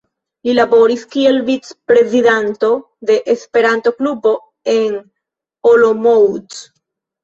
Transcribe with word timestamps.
Li 0.47 0.53
laboris 0.59 1.03
kiel 1.11 1.37
vicprezidanto 1.49 2.71
de 3.11 3.19
Esperanto-klubo 3.37 4.35
en 4.77 5.01
Olomouc. 5.77 6.65